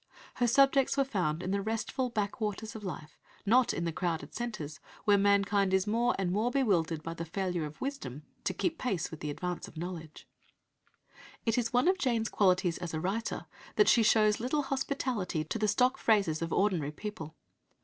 [0.37, 4.79] Her subjects were found in the restful backwaters of life, not in the crowded centres
[5.05, 9.11] where mankind is more and more bewildered by the failure of wisdom to keep pace
[9.11, 10.27] with the advance of knowledge.
[11.45, 13.45] It is one of Jane's qualities as a writer
[13.75, 17.35] that she shows little hospitality to the stock phrases of ordinary people.